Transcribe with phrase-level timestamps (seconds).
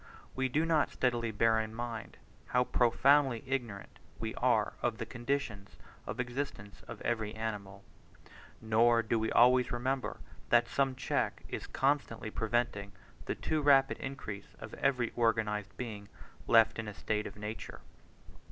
[0.35, 2.17] We do not steadily bear in mind,
[2.47, 5.75] how profoundly ignorant we are of the conditions
[6.07, 7.83] of existence of every animal;
[8.59, 10.17] nor do we always remember,
[10.49, 12.93] that some check is constantly preventing
[13.25, 16.09] the too rapid increase of every organized being
[16.47, 17.81] left in a state of nature.